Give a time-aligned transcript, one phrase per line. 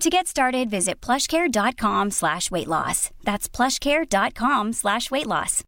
[0.00, 3.10] To get started, visit plushcare.com slash weight loss.
[3.24, 5.64] That's plushcare.com slash weight loss.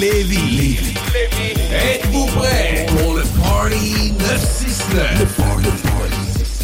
[0.00, 0.94] Lévis.
[1.72, 5.20] Êtes-vous prêts pour le Party 969?
[5.20, 5.70] Le Party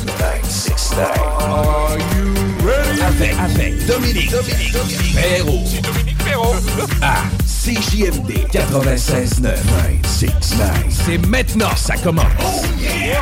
[0.09, 1.19] 969.
[1.41, 2.35] Are you
[2.67, 3.01] ready?
[3.01, 6.10] Avec, avec Dominique, Dominique, Dominique Dominique
[7.03, 9.57] À CJMD 96.9.
[10.03, 10.85] 969.
[10.89, 12.25] C'est maintenant, ça commence.
[12.41, 13.21] Oh yeah!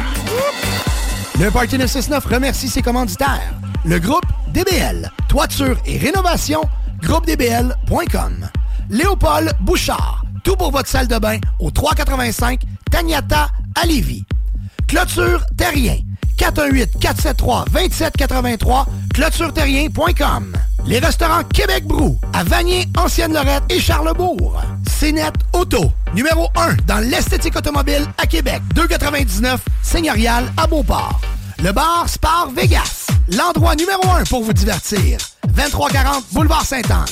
[1.40, 3.54] Le Party 969 remercie ses commanditaires.
[3.84, 6.60] Le groupe DBL, toiture et rénovation,
[7.02, 8.50] groupedbl.com.
[8.90, 14.24] Léopold Bouchard, tout pour votre salle de bain au 385 Tagnata à Lévis.
[14.86, 15.96] Clôture Terrien,
[16.36, 20.52] 418-473-2783, clôtureterrien.com.
[20.86, 24.60] Les restaurants Québec Brou, à Vanier, Ancienne-Lorette et Charlebourg.
[24.98, 31.20] CNET Auto, numéro 1 dans l'esthétique automobile à Québec, 299 Seigneurial à Beauport.
[31.62, 35.18] Le bar Spar Vegas, l'endroit numéro 1 pour vous divertir.
[35.48, 37.04] 2340 Boulevard Sainte-Anne.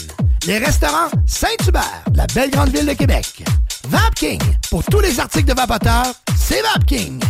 [0.47, 3.45] Les restaurants Saint-Hubert, la belle grande ville de Québec.
[3.89, 7.21] Vapking, pour tous les articles de vapoteurs, c'est Vapking.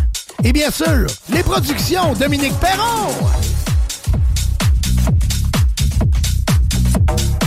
[0.45, 3.09] Et bien sûr, les productions Dominique Perron.
[6.87, 7.46] Thank you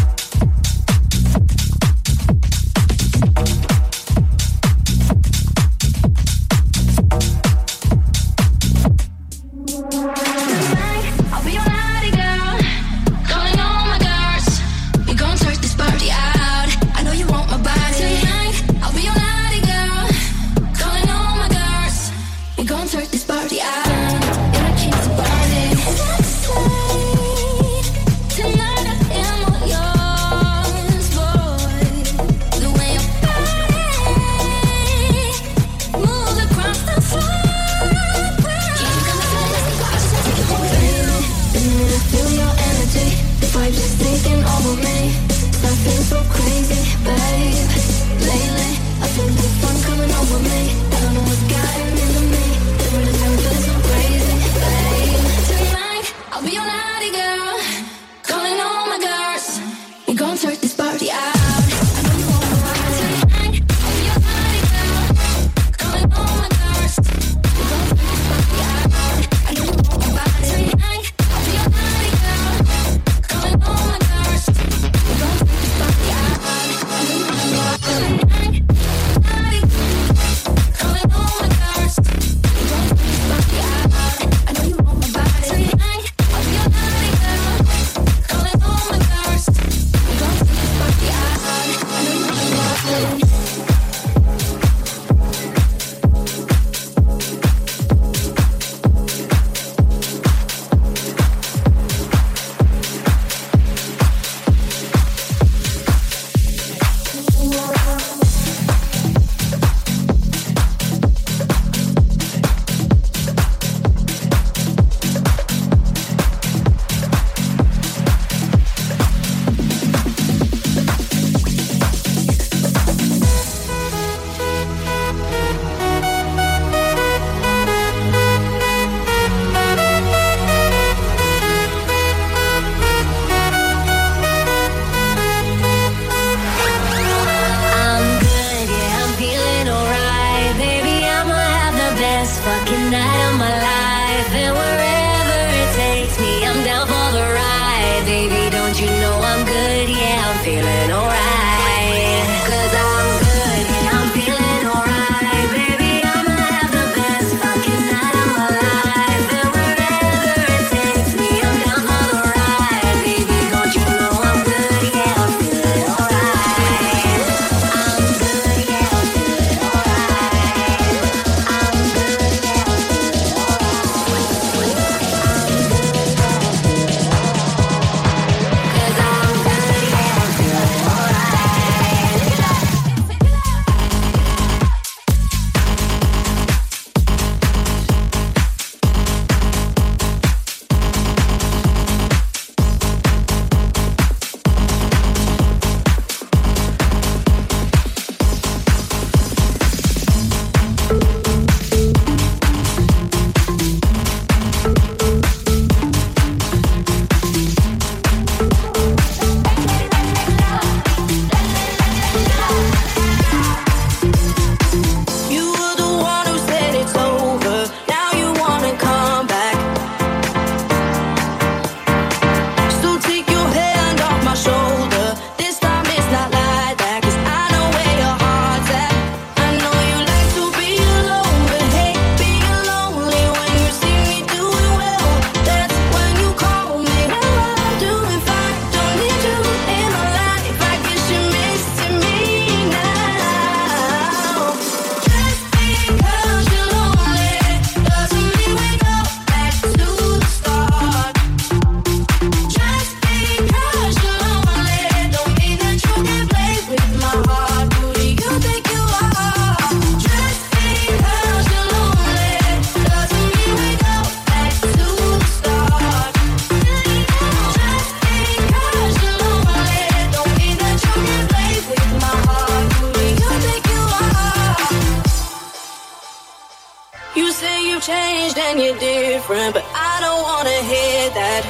[278.57, 281.43] you're different, but I don't wanna hear that.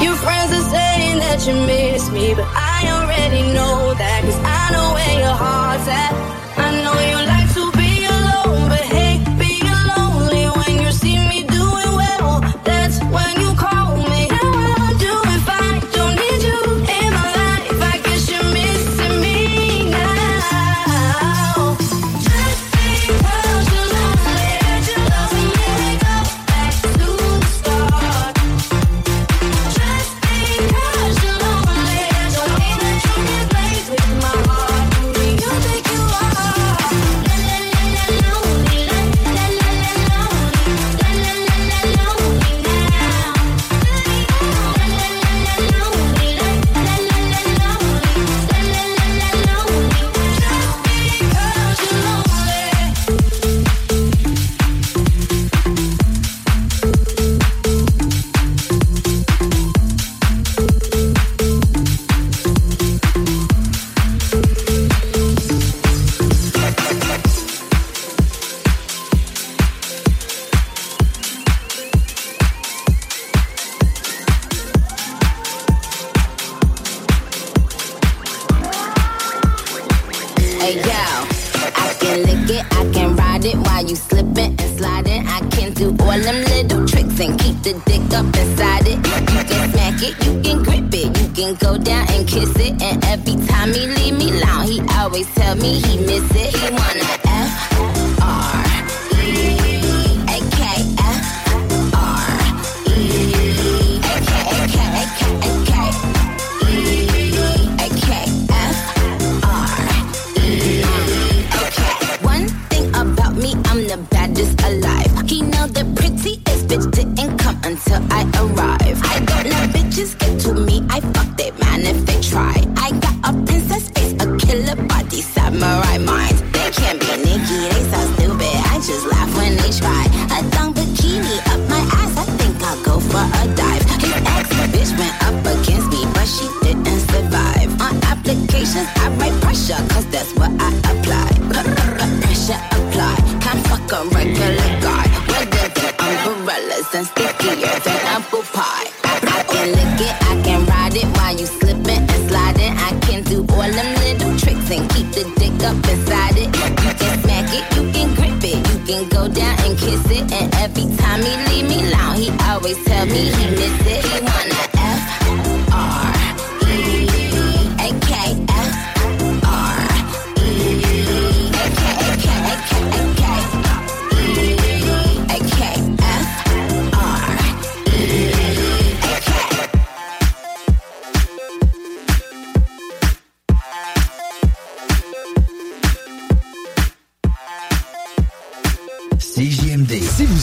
[0.00, 4.72] Your friends are saying that you miss me, but I already know that, cause I
[4.72, 6.12] know where your heart's at.
[6.56, 7.33] I know you like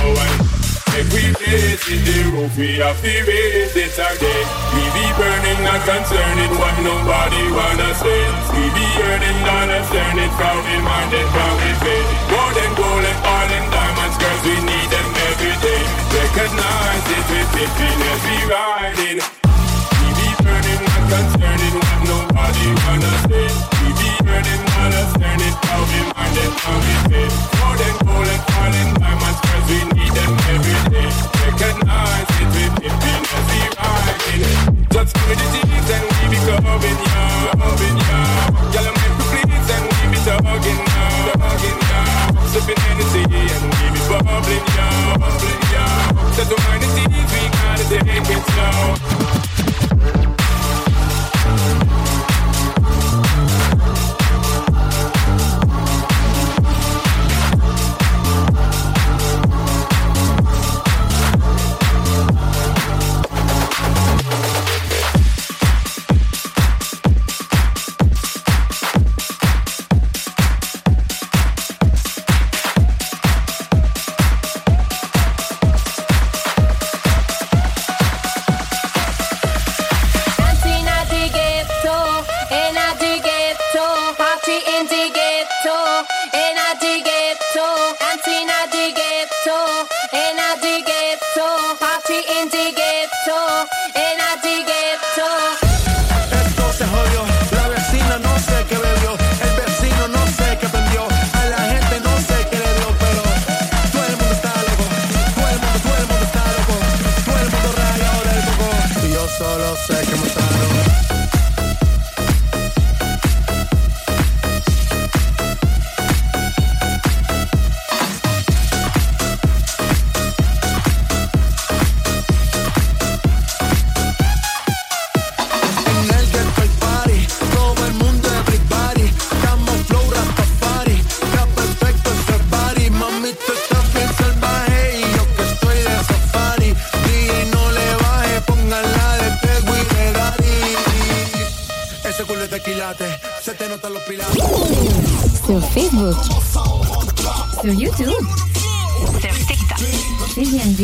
[0.00, 0.58] and
[0.98, 4.44] Make we raise it, the roof, we have to raise it again.
[4.74, 8.22] We be burning, not concerning what nobody wanna say.
[8.50, 11.28] We be earning, not concerning, in mind and
[11.70, 12.08] in faith.
[12.34, 15.82] More than gold and oil and diamonds, girls, we need them every day.
[16.18, 19.18] Recognize it with happiness, we riding.
[19.22, 23.77] We be burning, not concerning what nobody wanna say.
[24.28, 27.32] We be earning, not concerning, proud in mind proud in faith.
[27.56, 31.08] More than gold and girls, we need them every day.
[31.48, 34.84] Recognize it with happiness, we riding.
[34.92, 38.68] Just give me the G's and we be coming, yeah, coming, yeah.
[38.68, 42.52] I'm make me please and we be talking, yeah, talking, yeah.
[42.52, 46.36] Sipping Hennessy and we be bubbling, yeah, bubbling, yeah.
[46.36, 49.18] So don't mind the G's, we gotta take it slow.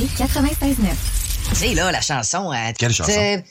[0.07, 0.77] 96.9.
[1.51, 2.51] Tu sais, là, la chanson.
[2.53, 3.13] euh, Quelle chanson?
[3.13, 3.45] c'est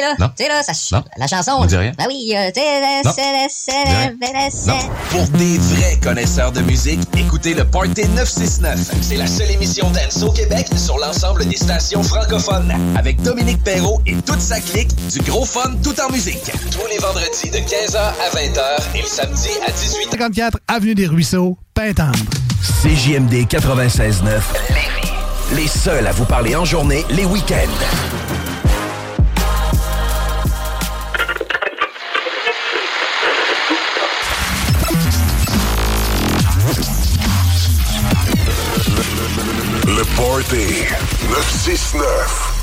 [0.00, 0.28] là, non.
[0.36, 1.04] tu sais, là, ça, Non.
[1.16, 1.52] la chanson.
[1.60, 1.92] On dit rien.
[1.96, 2.50] Ah oui, euh,
[4.66, 4.78] Non.
[5.10, 8.78] Pour des vrais connaisseurs de musique, écoutez le Party 969.
[9.00, 12.74] C'est la seule émission dance au Québec sur l'ensemble des stations francophones.
[12.98, 16.50] Avec Dominique Perrault et toute sa clique, du gros fun tout en musique.
[16.72, 20.10] Tous les vendredis de 15h à 20h et le samedi à 18h.
[20.10, 22.18] 54 Avenue des Ruisseaux, Pintendre.
[22.62, 24.42] CJMD 96.9.
[25.56, 27.56] Les seuls à vous parler en journée, les week-ends.
[39.86, 40.84] Le Party
[41.30, 42.59] 969.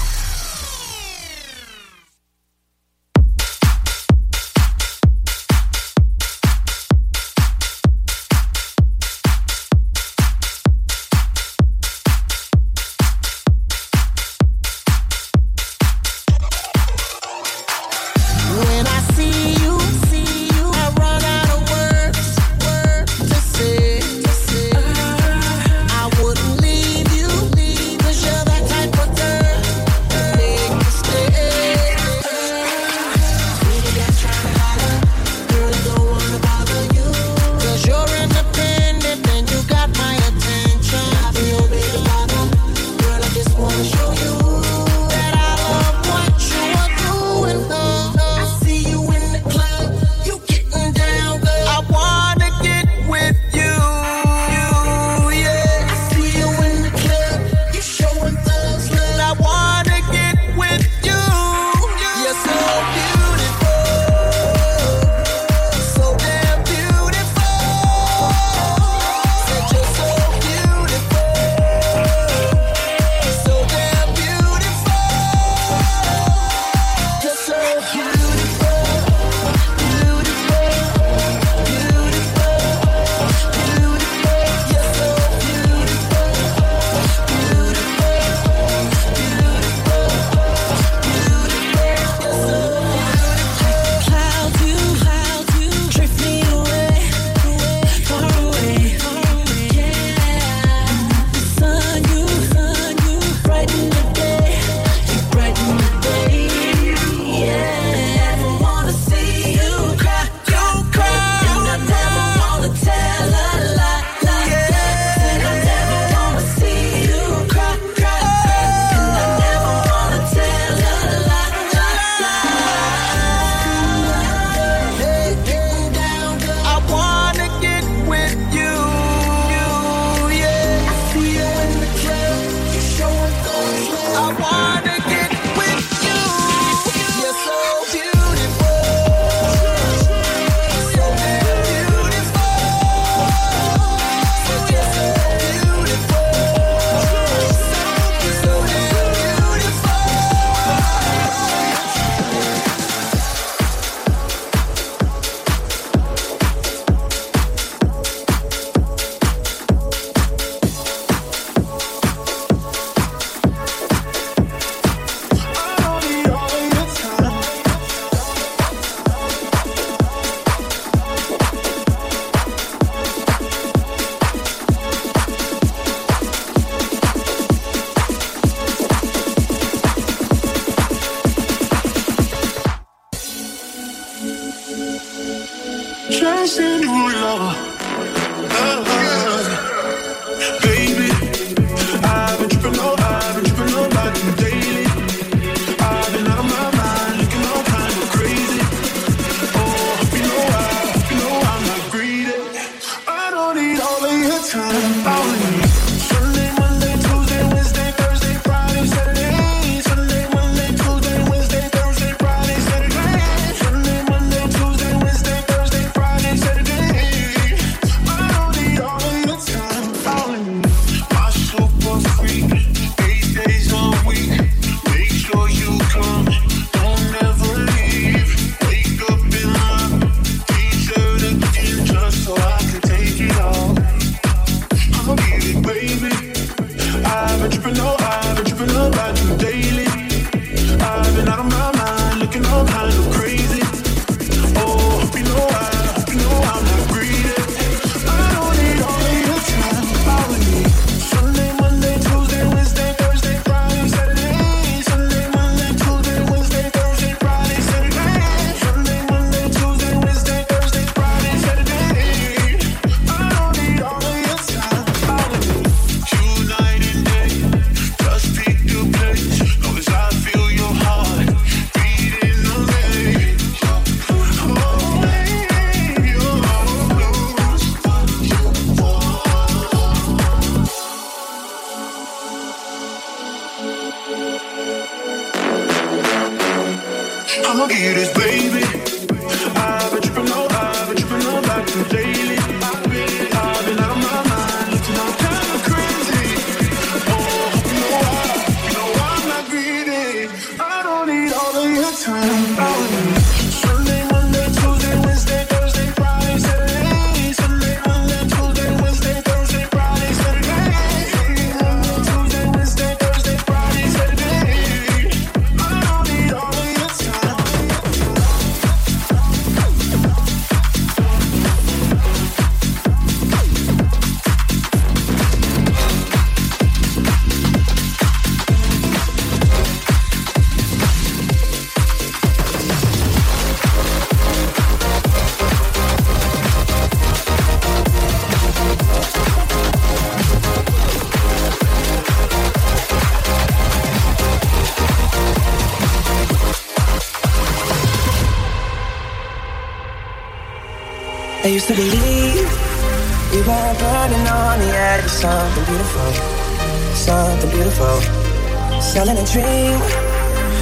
[357.78, 358.82] UFO.
[358.82, 359.78] Selling a dream.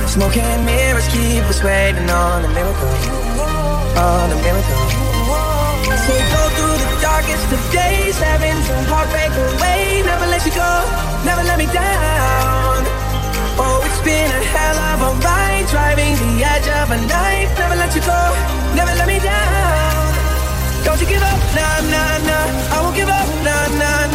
[0.08, 2.95] Smoking mirrors keep us waiting on a miracle.
[3.95, 4.82] On a miracle.
[6.06, 10.04] So go through the darkest of days, having some heartbreak away.
[10.04, 10.71] Never let you go,
[11.25, 12.84] never let me down.
[13.58, 17.51] Oh, it's been a hell of a ride, driving the edge of a knife.
[17.58, 18.21] Never let you go,
[18.75, 20.13] never let me down.
[20.84, 22.75] Don't you give up, nah, nah, nah.
[22.75, 24.14] I won't give up, nah, nah, nah.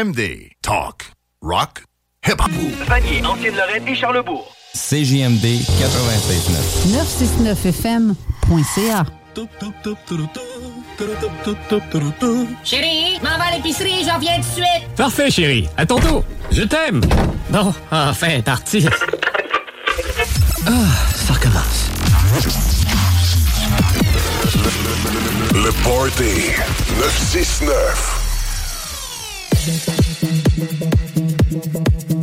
[0.00, 0.48] CJMD.
[0.62, 1.82] Talk, rock,
[2.26, 2.48] hip-hop.
[2.88, 4.50] Vanier, Ancienne-Lorraine et Charlebourg.
[4.72, 8.16] CJMD 96.9.
[8.48, 9.04] 969FM.ca.
[12.64, 14.88] Chérie, m'en va à l'épicerie, j'en viens de suite.
[14.96, 15.68] Parfait, chérie.
[15.76, 16.24] À ton tour.
[16.50, 17.02] Je t'aime.
[17.52, 18.86] Non, enfin, parti.
[20.66, 20.70] Ah,
[21.14, 21.90] ça recommence.
[25.52, 26.52] Le, le party
[26.98, 28.19] 969.
[29.62, 29.90] Thank
[32.10, 32.19] you.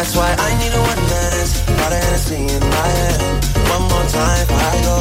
[0.00, 4.06] That's why I need a one that is not Hennessy in my hand one more
[4.10, 4.96] time before I go.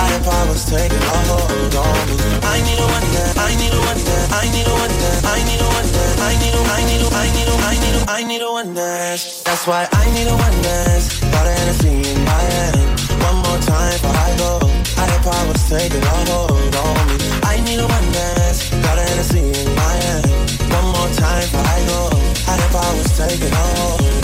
[0.00, 2.16] I promise taking a hold on me.
[2.40, 5.20] I need a one that, I need a one that, I need a one that,
[5.28, 7.76] I need a one that, I need a, I need a, I need a, I
[7.82, 9.42] need a, I need a one dance.
[9.42, 11.20] That's why I need a one dance.
[11.20, 12.80] Got a Hennessy in my hand.
[13.20, 14.52] One more time before I go.
[14.96, 17.16] I promise taking a hold on me.
[17.44, 18.70] I need a one dance.
[18.84, 20.24] Got a Hennessy in my hand.
[20.72, 22.00] One more time before I go.
[22.48, 24.23] I promise taking a hold.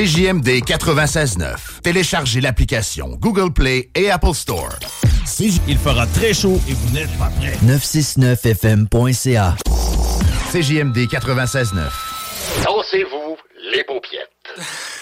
[0.00, 1.82] CJMD 96.9.
[1.82, 4.70] Téléchargez l'application Google Play et Apple Store.
[5.38, 7.58] Il fera très chaud et vous n'êtes pas prêts.
[7.62, 9.56] 969fm.ca.
[10.52, 11.90] CJMD 96.9.
[12.64, 13.36] Dansez-vous
[13.74, 14.30] les paupiètes.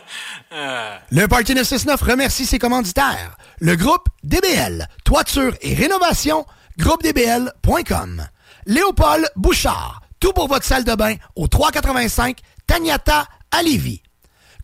[1.11, 3.39] Le Party 969 remercie ses commanditaires.
[3.59, 6.45] Le groupe DBL, toiture et rénovation,
[6.77, 8.27] groupedbl.com.
[8.67, 12.37] Léopold Bouchard, tout pour votre salle de bain au 385
[12.67, 14.02] Tagnata à Lévis.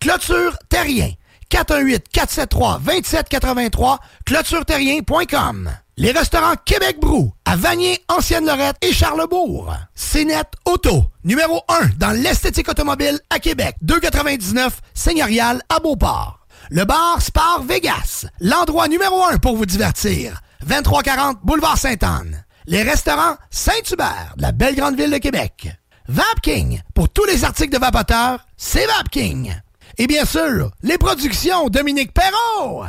[0.01, 1.13] Clôture Terrien,
[1.51, 5.71] 418-473-2783, clôtureterrien.com.
[5.97, 9.75] Les restaurants Québec Brou, à Vanier, Ancienne-Lorette et Charlebourg.
[9.97, 16.47] Cénette Auto, numéro 1 dans l'esthétique automobile à Québec, 299 Seigneurial à Beauport.
[16.71, 22.45] Le bar Spar Vegas, l'endroit numéro 1 pour vous divertir, 2340 Boulevard Sainte-Anne.
[22.67, 25.69] Les restaurants Saint-Hubert, la belle grande ville de Québec.
[26.07, 29.53] Vapking, pour tous les articles de vapoteurs, c'est Vapking.
[30.01, 32.85] Et bien sûr, les productions Dominique Perrault.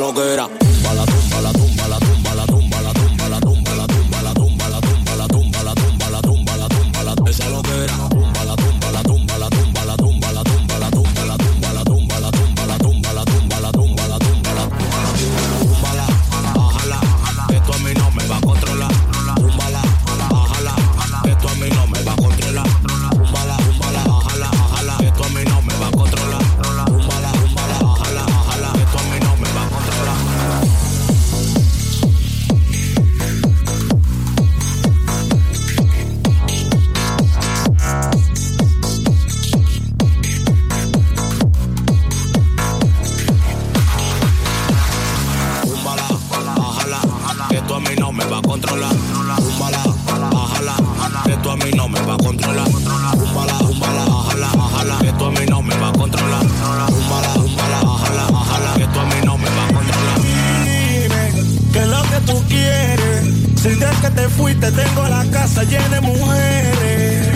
[0.00, 0.59] loquera.
[64.60, 67.28] Te tengo la casa llena de mujeres.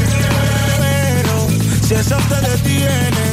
[0.79, 1.49] Pero
[1.87, 3.25] si eso te detiene,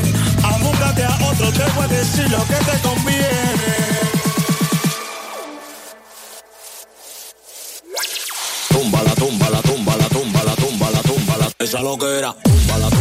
[0.43, 0.57] a
[1.03, 3.71] a otro, te voy a decir lo que te conviene.
[8.69, 12.17] Tumba la tumba, la tumba, la tumba, la tumba, la tumba, la esa lo que
[12.17, 12.33] era.
[12.43, 13.00] Tumba tumba.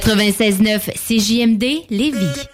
[0.00, 2.48] 96.9 CJMD Lévis.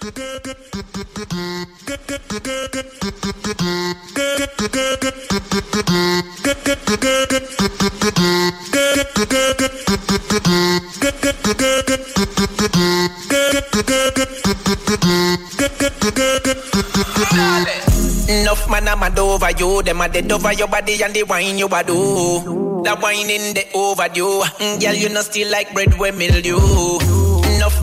[18.29, 21.59] Enough man I'm mad over you, them a dead over your body and the wine
[21.59, 21.69] you.
[21.69, 27.22] That wine in the overdue, Mm, girl you know still like bread with mildew.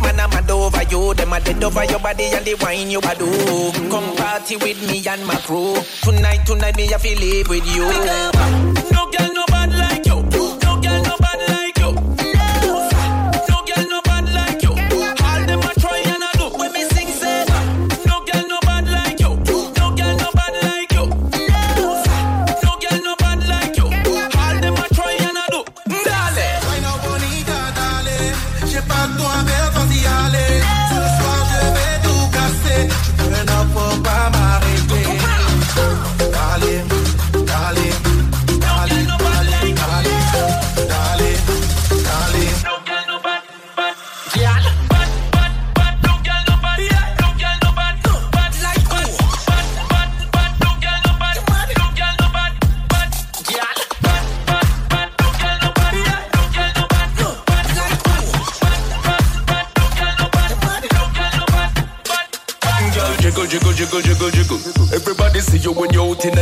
[0.01, 3.01] Man I'm mad over you, them a dead over your body and the wine you
[3.01, 3.89] do.
[3.89, 5.75] Come party with me and my crew.
[6.03, 8.78] Tonight, tonight me I feel live with you.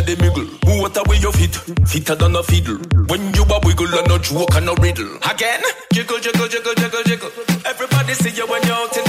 [0.08, 0.48] The middle.
[0.80, 1.54] What a way you fit,
[1.88, 2.80] fitter than a fiddle.
[3.12, 5.20] When you a wiggle and no joke and no riddle.
[5.30, 7.32] Again, jiggle, jiggle, jiggle, jiggle, jiggle.
[7.66, 9.07] Everybody see you when you're out in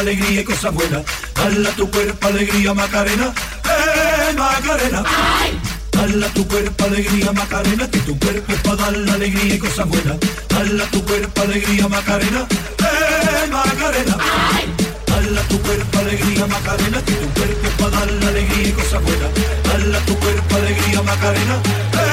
[0.00, 1.02] alegría y cosas buenas.
[1.34, 3.32] Dala tu cuerpo alegría Macarena,
[3.64, 5.04] eh Macarena.
[5.92, 9.86] Dala tu cuerpo alegría Macarena, que tu cuerpo es para dar la alegría y cosas
[9.86, 10.16] buenas.
[10.48, 12.46] Dala tu cuerpo alegría Macarena,
[12.78, 14.16] eh Macarena.
[15.06, 19.02] Dala tu cuerpo alegría Macarena, que tu cuerpo es para dar la alegría y cosas
[19.02, 19.30] buenas.
[19.64, 21.56] Dala tu cuerpo alegría Macarena,
[21.92, 22.09] eh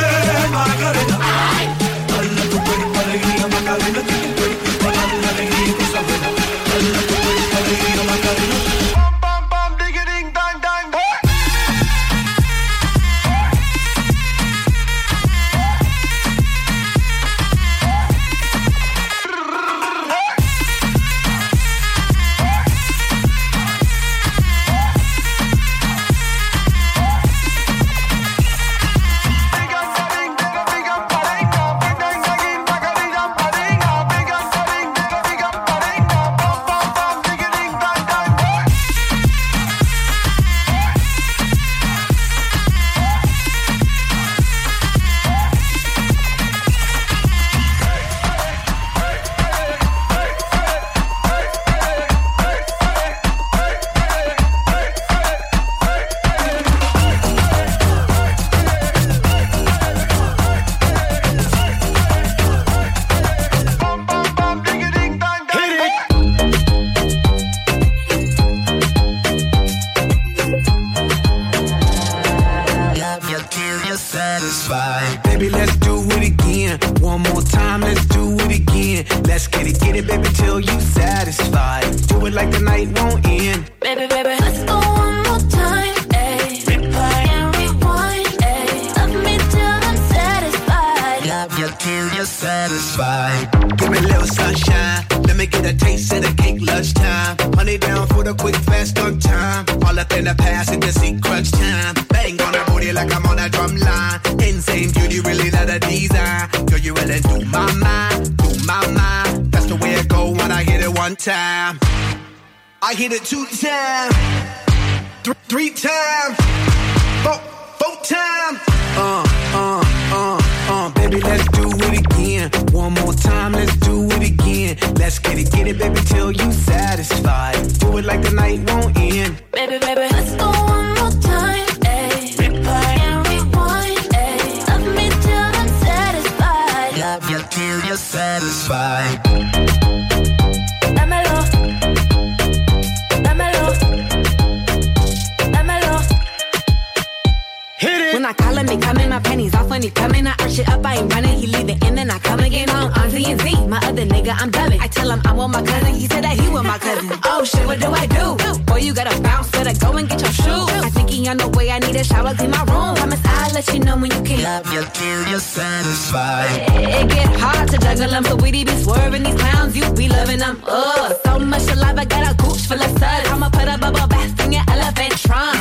[149.84, 150.28] he coming.
[150.28, 152.70] I arch it up, I ain't running, he leave it in, then I come again
[152.70, 153.68] on on Z and Z.
[153.68, 154.80] My other nigga, I'm dubbing.
[154.82, 157.10] I tell him I want my cousin, he said that he want my cousin.
[157.26, 158.38] Oh shit, what do I do?
[158.66, 160.70] Boy, you gotta bounce, better go and get your shoes.
[160.88, 162.96] I think he on the way, I need a shower, clean my room.
[162.96, 164.44] Promise I'll let you know when you can.
[164.44, 166.50] Love you till you're satisfied.
[166.74, 170.40] It get hard to juggle them, so we be swerving these clowns, you be loving
[170.40, 170.62] them.
[170.66, 173.30] Ugh, so much alive, I got a gooch full of suds.
[173.30, 175.58] I'ma put a bubble bath in your elephant trunk.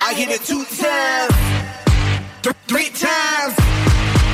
[0.00, 1.34] I hit it two times,
[2.46, 3.54] th- three times,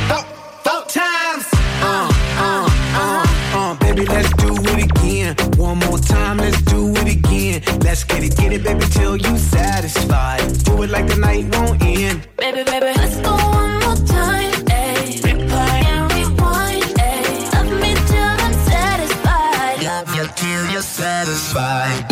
[0.09, 0.25] four,
[0.65, 1.45] four times.
[1.81, 2.13] Uh,
[2.47, 2.69] uh,
[3.01, 3.27] uh,
[3.59, 5.35] uh, baby, let's do it again.
[5.57, 7.63] One more time, let's do it again.
[7.81, 10.43] Let's get it, get it, baby, till you satisfied.
[10.65, 12.29] Do it like the night won't end.
[12.37, 14.53] Baby, baby, let's go one more time.
[14.81, 15.21] Ayy.
[15.27, 16.83] Replay and rewind.
[17.09, 17.53] Ayy.
[17.55, 19.83] Love me till I'm satisfied.
[19.85, 22.12] Love you till you're satisfied.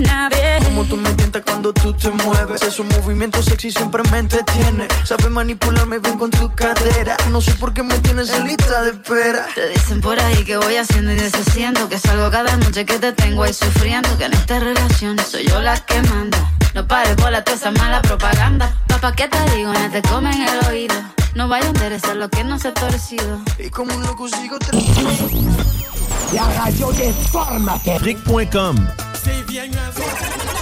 [0.00, 0.58] nadie.
[0.64, 2.62] Como tú me tientas cuando tú te mueves.
[2.62, 4.88] Esos movimientos sexy siempre me entretiene.
[5.04, 7.16] Sabes manipularme bien con tu cadera.
[7.30, 9.46] No sé por qué me tienes en lista de espera.
[9.54, 13.12] Te dicen por ahí que voy haciendo y deshaciendo Que salgo cada noche que te
[13.12, 16.38] tengo ahí sufriendo Que en esta relación soy yo la que manda
[16.74, 19.72] No pares por la toda esa mala propaganda Papá, ¿qué te digo?
[19.72, 20.94] No te comen el oído
[21.36, 24.56] No vaya a interesar lo que no se ha torcido Y como un loco sigo
[26.32, 27.98] La radio déformate.
[27.98, 28.76] Rick.com.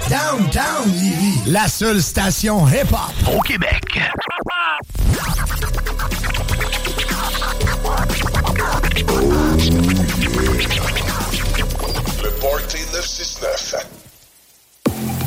[0.08, 3.84] Downtown Livy, la seule station hip-hop au Québec.
[12.20, 15.23] Le Party 969.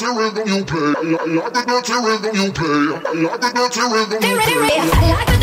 [0.00, 0.80] dirty rhythm you play.
[0.80, 2.68] I like the dirty rhythm you play.
[2.68, 4.78] I like the dirty rhythm you play.
[4.78, 5.39] I like the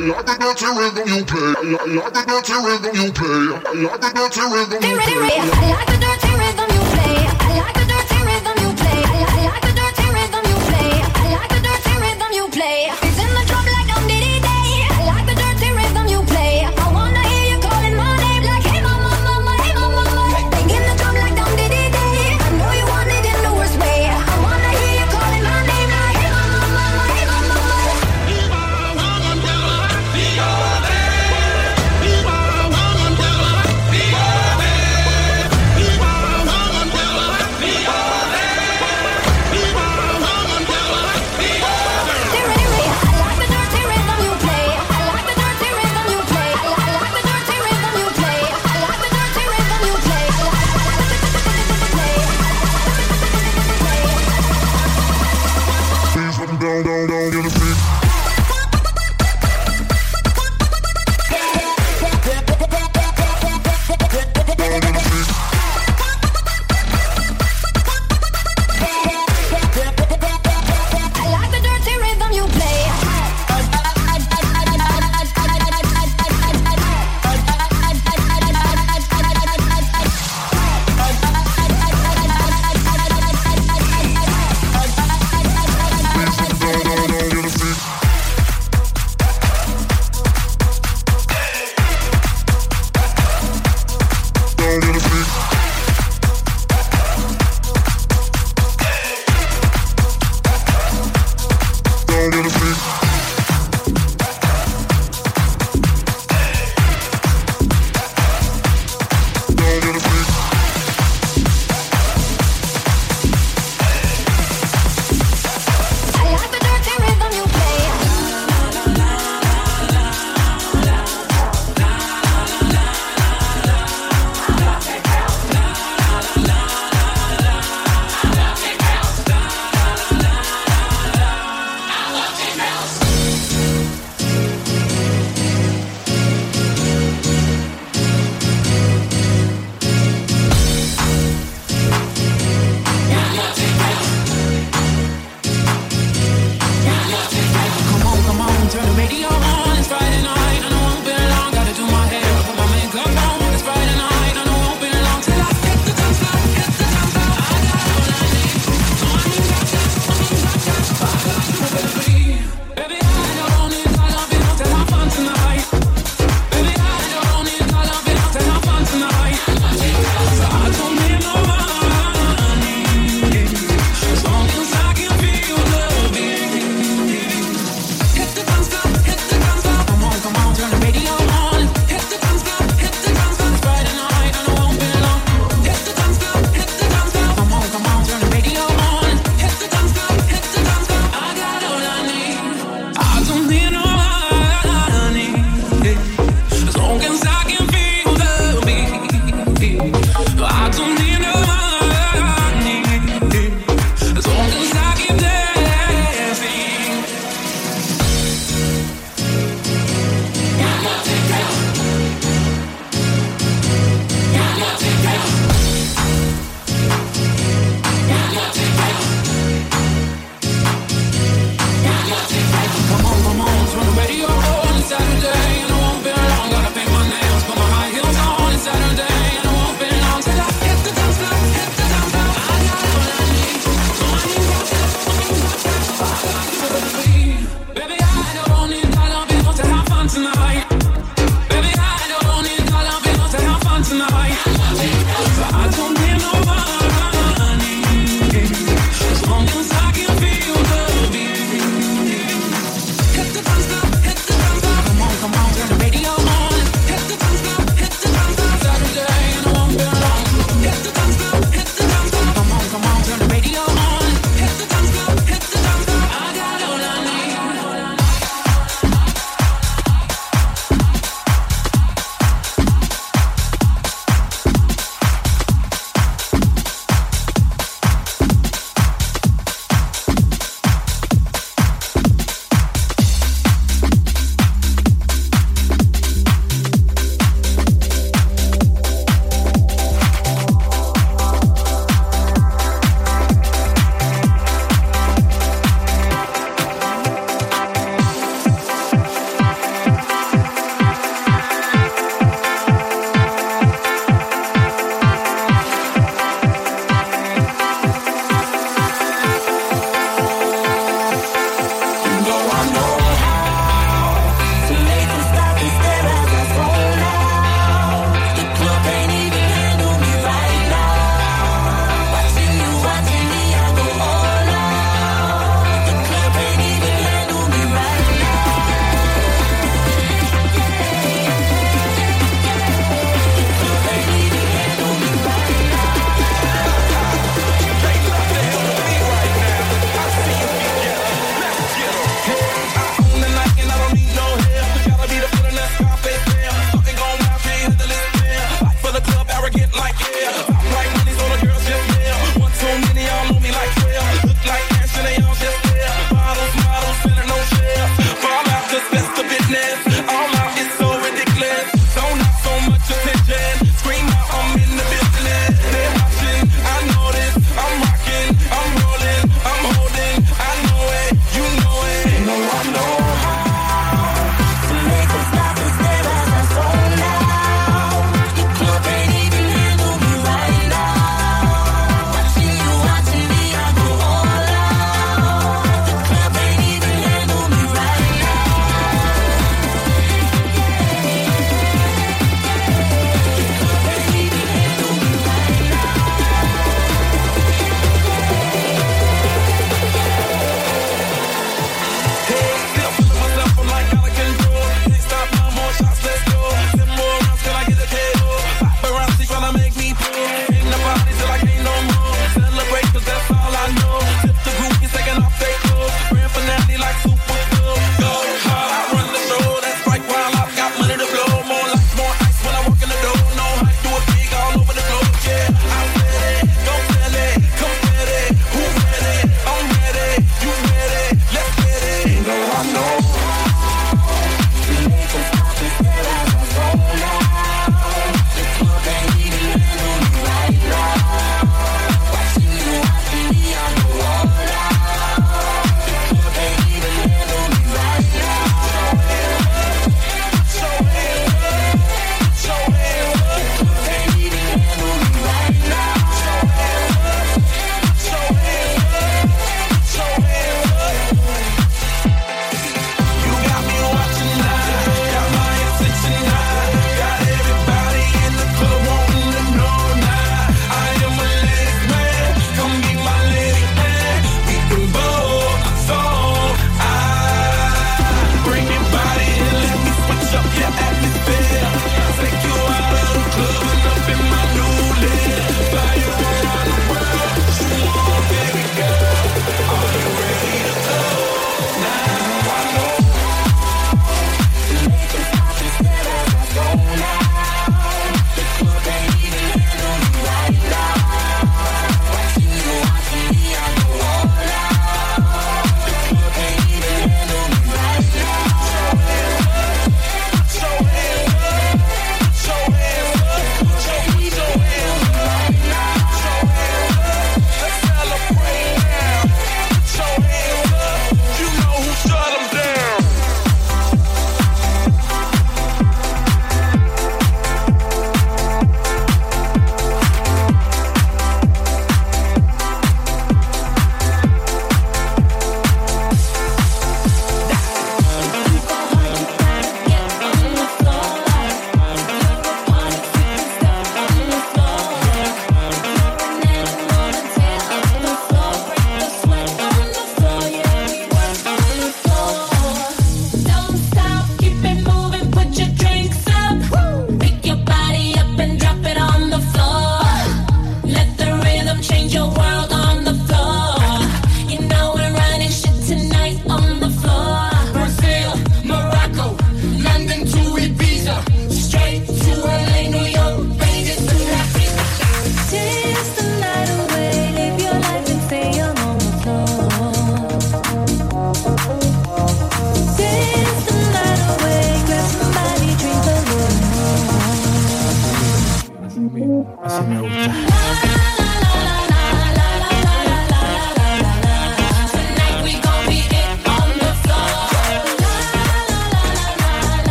[0.00, 1.52] I like the dirty rhythm you play.
[1.52, 3.28] I like the dirty rhythm you play.
[3.28, 5.99] I like the dirty rhythm you play.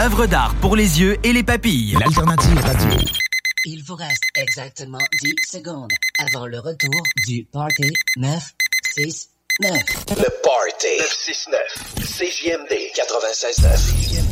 [0.00, 1.98] Œuvre d'art pour les yeux et les papilles.
[2.00, 2.98] L'alternative radio.
[3.66, 9.72] Il vous reste exactement 10 secondes avant le retour du Party 969.
[10.10, 11.60] Le Party 969.
[12.00, 14.25] CJMD 96.9.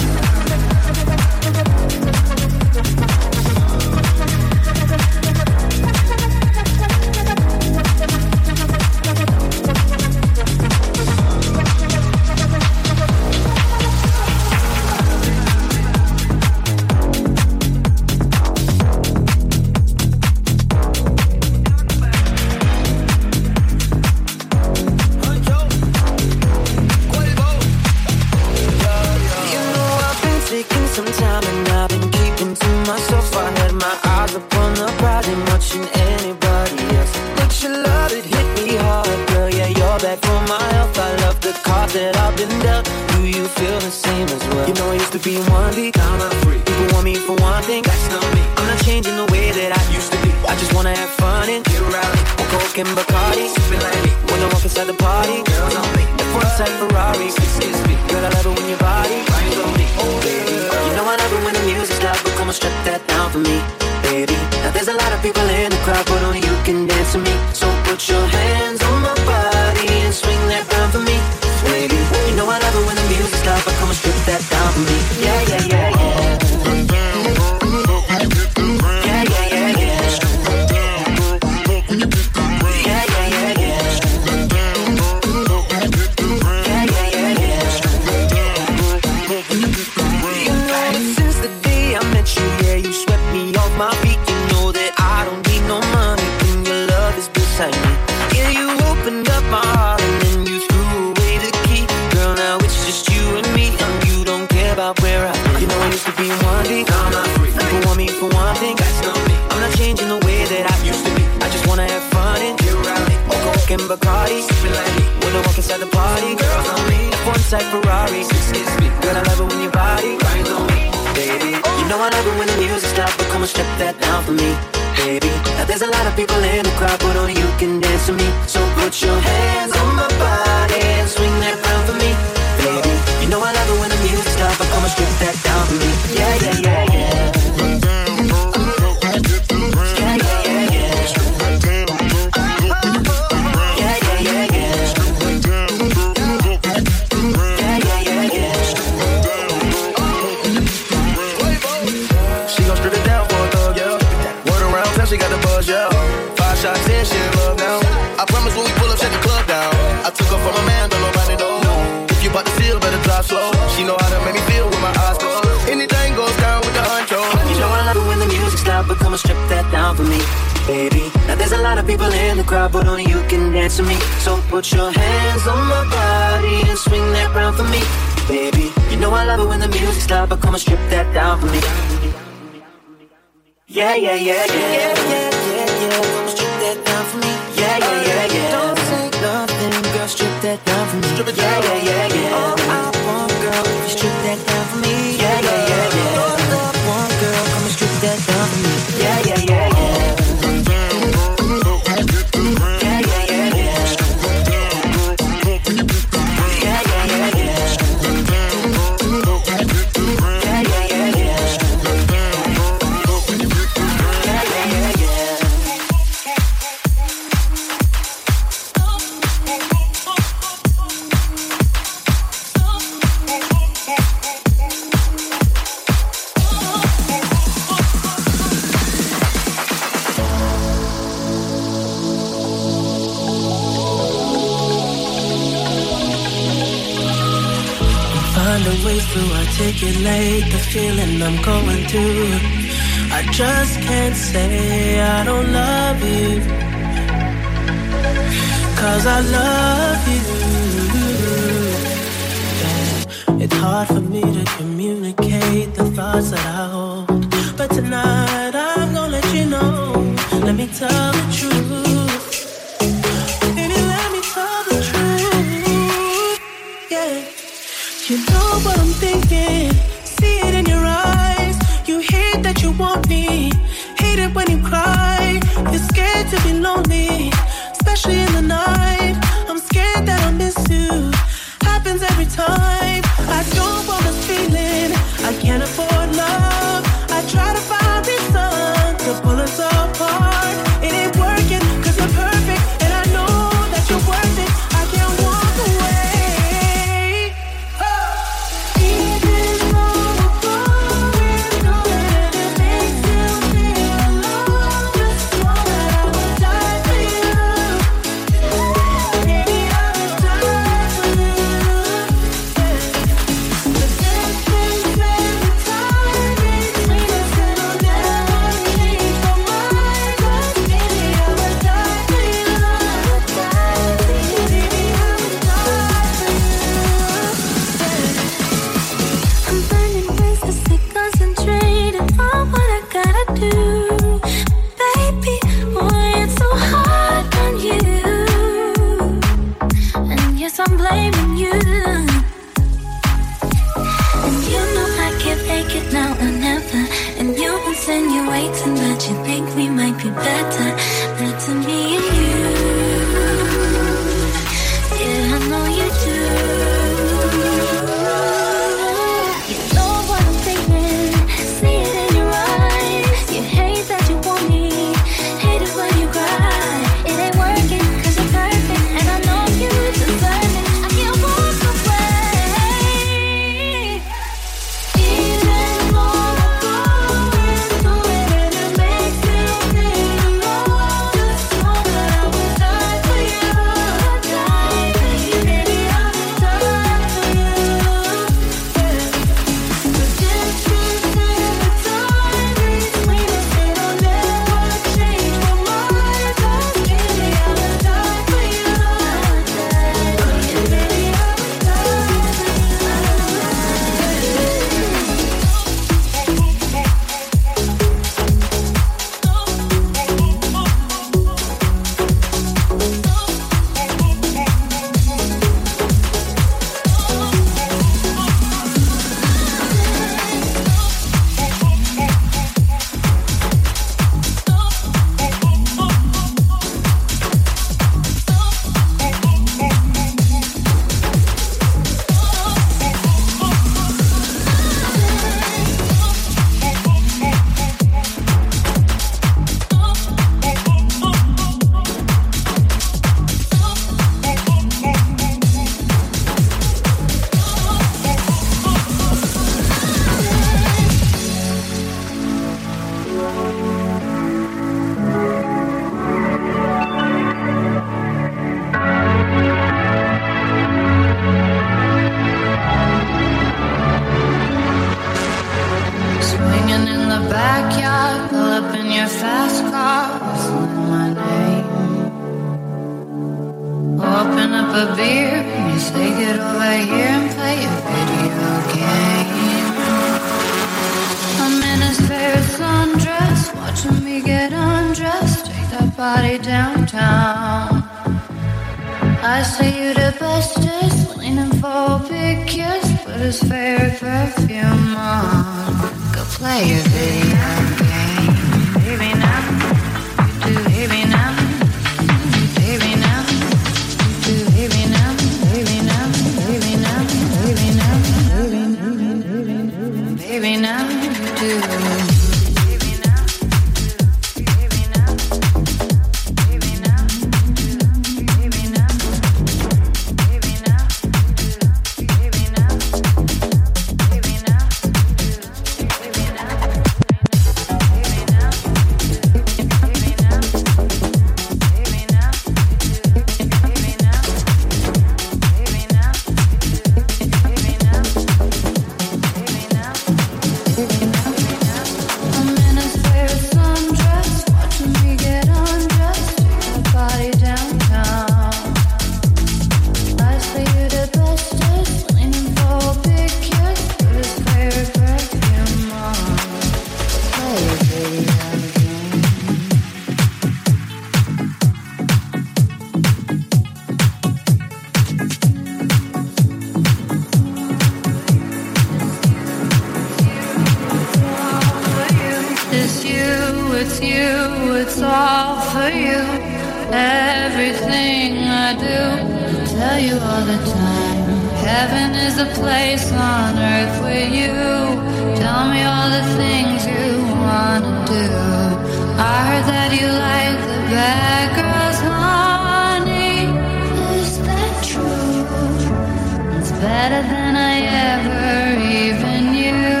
[596.80, 597.76] better than I
[598.10, 600.00] ever even knew.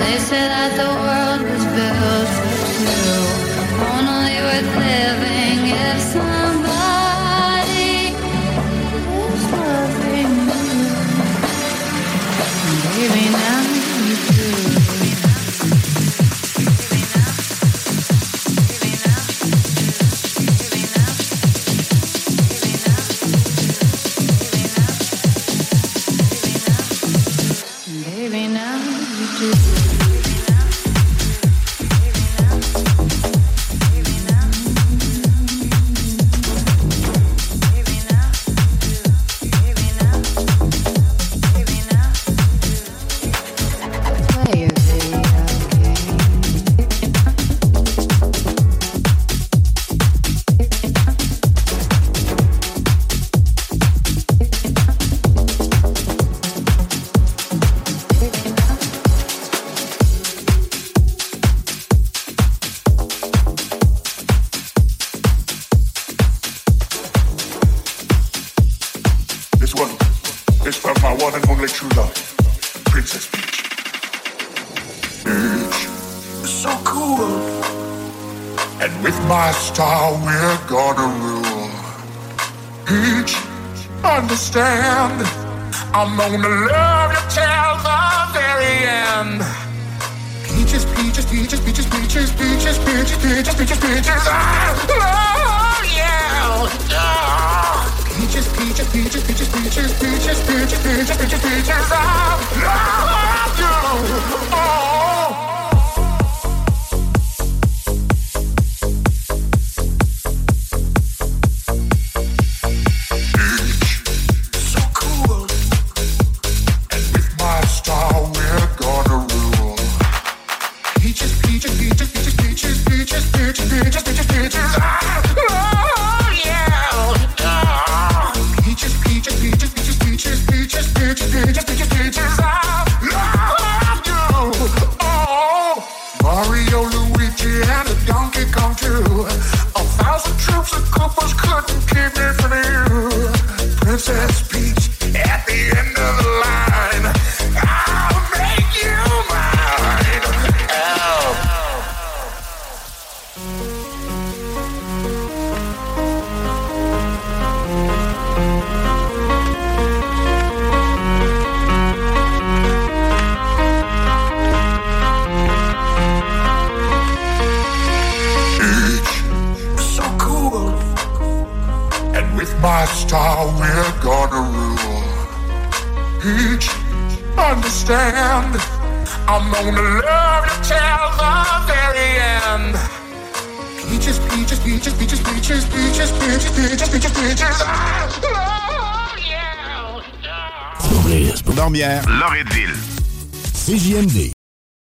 [0.00, 1.33] They say that the world